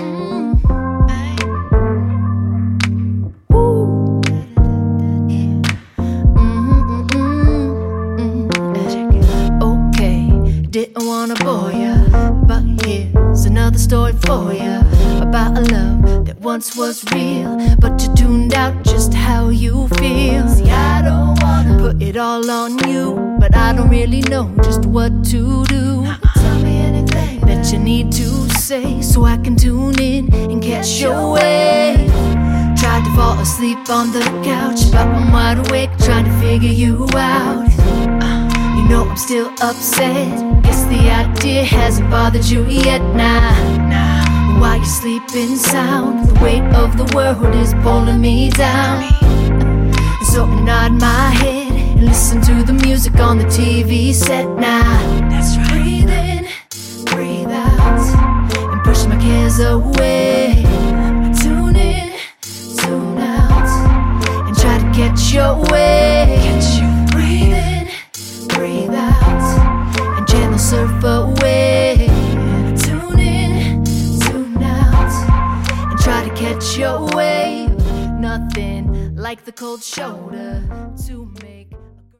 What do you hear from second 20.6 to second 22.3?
I don't wanna put it